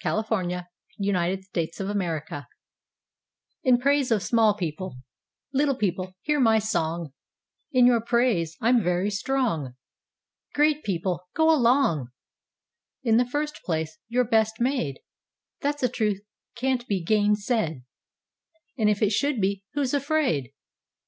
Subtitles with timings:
[0.00, 2.46] Carlo Innocenzo Frugoni (1692–1768)
[3.64, 4.94] In Praise of Small People
[5.52, 7.12] LITTLE people, hear my song;
[7.72, 9.74] In your praise I'm very strong;
[10.54, 12.12] Great big people, go along!
[13.02, 15.00] In the first place, you're best made;
[15.60, 16.20] That's a truth
[16.54, 17.82] can't be gainsaid,
[18.78, 20.52] And if it should be, who's afraid?